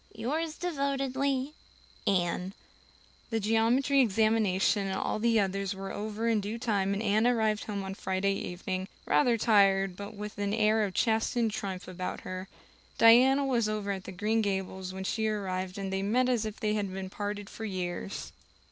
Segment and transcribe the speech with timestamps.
[0.15, 1.53] "Yours devotedly,
[2.07, 2.55] "Anne"
[3.29, 7.65] The geometry examination and all the others were over in due time and Anne arrived
[7.65, 12.47] home on Friday evening, rather tired but with an air of chastened triumph about her.
[12.97, 16.73] Diana was over at Green Gables when she arrived and they met as if they
[16.73, 18.33] had been parted for years.